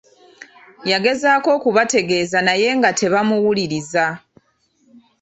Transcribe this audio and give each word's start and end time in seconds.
Yagezaako 0.91 1.49
okubategeeza 1.57 2.39
naye 2.47 2.69
nga 2.77 2.89
tebamuwuliriza. 2.99 4.05